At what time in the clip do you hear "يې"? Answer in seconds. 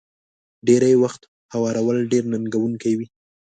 1.25-1.29